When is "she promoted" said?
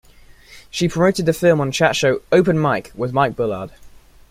0.71-1.27